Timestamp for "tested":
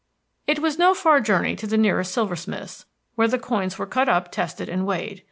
4.31-4.67